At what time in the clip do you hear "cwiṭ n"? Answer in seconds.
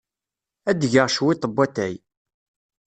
1.15-1.51